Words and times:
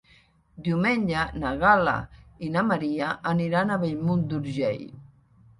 Diumenge 0.67 1.25
na 1.43 1.51
Gal·la 1.63 1.93
i 2.47 2.51
na 2.55 2.63
Maria 2.71 3.13
aniran 3.35 3.75
a 3.77 3.81
Bellmunt 3.85 4.29
d'Urgell. 4.33 4.85